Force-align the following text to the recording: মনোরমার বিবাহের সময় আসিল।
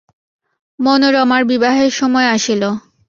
মনোরমার 0.79 1.43
বিবাহের 1.45 1.91
সময় 1.91 2.27
আসিল। 2.27 2.63